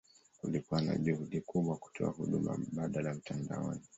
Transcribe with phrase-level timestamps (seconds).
[0.39, 3.81] Kulikuwa na juhudi kubwa kutoa huduma mbadala mtandaoni.